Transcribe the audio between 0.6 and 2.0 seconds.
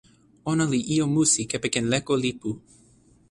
li ijo musi kepeken